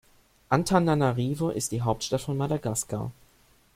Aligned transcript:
Antananarivo 0.49 1.51
ist 1.51 1.71
die 1.71 1.83
Hauptstadt 1.83 2.21
von 2.21 2.35
Madagaskar. 2.35 3.11